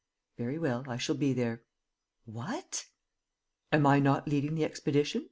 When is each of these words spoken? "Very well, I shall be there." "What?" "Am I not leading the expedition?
"Very 0.35 0.57
well, 0.57 0.83
I 0.87 0.97
shall 0.97 1.13
be 1.13 1.31
there." 1.31 1.61
"What?" 2.25 2.87
"Am 3.71 3.85
I 3.85 3.99
not 3.99 4.27
leading 4.27 4.55
the 4.55 4.65
expedition? 4.65 5.19